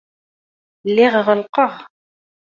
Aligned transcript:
Lliɣ 0.89 1.13
ɣellqeɣ. 1.27 1.73